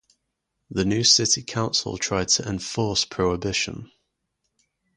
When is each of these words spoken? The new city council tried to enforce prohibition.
The 0.71 0.83
new 0.83 1.03
city 1.03 1.43
council 1.43 1.95
tried 1.99 2.29
to 2.29 2.49
enforce 2.49 3.05
prohibition. 3.05 3.91